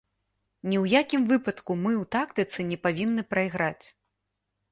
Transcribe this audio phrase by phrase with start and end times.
[0.69, 3.85] Ні ў якім выпадку мы ў тактыцы не павінны прайграць.